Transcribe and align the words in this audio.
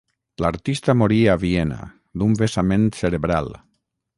L'artista 0.43 0.95
morí 1.01 1.19
a 1.33 1.35
Viena, 1.43 1.77
d'un 2.23 2.35
vessament 2.43 2.89
cerebral. 3.03 3.53